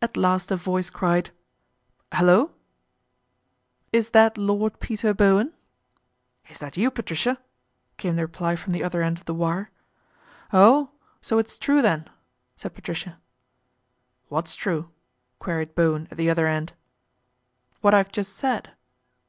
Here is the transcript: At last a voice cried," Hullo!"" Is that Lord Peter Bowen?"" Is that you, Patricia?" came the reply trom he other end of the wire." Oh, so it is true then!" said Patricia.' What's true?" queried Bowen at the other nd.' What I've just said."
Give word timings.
At 0.00 0.16
last 0.16 0.50
a 0.50 0.56
voice 0.56 0.90
cried," 0.90 1.30
Hullo!"" 2.14 2.50
Is 3.92 4.10
that 4.10 4.36
Lord 4.36 4.80
Peter 4.80 5.14
Bowen?"" 5.14 5.52
Is 6.50 6.58
that 6.58 6.76
you, 6.76 6.90
Patricia?" 6.90 7.38
came 7.96 8.16
the 8.16 8.22
reply 8.22 8.56
trom 8.56 8.74
he 8.74 8.82
other 8.82 9.02
end 9.02 9.18
of 9.18 9.24
the 9.24 9.34
wire." 9.34 9.70
Oh, 10.52 10.90
so 11.20 11.38
it 11.38 11.46
is 11.46 11.58
true 11.58 11.80
then!" 11.80 12.10
said 12.56 12.74
Patricia.' 12.74 13.20
What's 14.30 14.56
true?" 14.56 14.90
queried 15.38 15.76
Bowen 15.76 16.08
at 16.10 16.16
the 16.16 16.28
other 16.28 16.48
nd.' 16.52 16.72
What 17.82 17.94
I've 17.94 18.10
just 18.10 18.32
said." 18.34 18.72